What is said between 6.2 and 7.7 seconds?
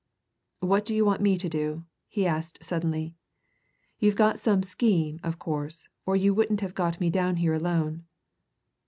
wouldn't have got me down here